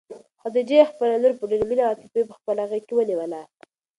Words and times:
خدیجې 0.41 0.89
خپله 0.91 1.15
لور 1.23 1.33
په 1.39 1.43
ډېرې 1.49 1.65
مینې 1.69 1.81
او 1.83 1.89
عاطفې 1.91 2.21
په 2.29 2.33
خپله 2.39 2.61
غېږ 2.69 2.83
کې 2.87 2.93
ونیوله. 2.95 3.41